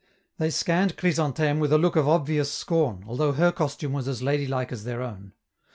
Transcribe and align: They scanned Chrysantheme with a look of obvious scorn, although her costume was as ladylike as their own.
They 0.39 0.49
scanned 0.49 0.97
Chrysantheme 0.97 1.59
with 1.59 1.71
a 1.71 1.77
look 1.77 1.95
of 1.95 2.07
obvious 2.07 2.51
scorn, 2.51 3.03
although 3.07 3.33
her 3.33 3.51
costume 3.51 3.93
was 3.93 4.07
as 4.07 4.23
ladylike 4.23 4.71
as 4.71 4.83
their 4.83 5.03
own. 5.03 5.33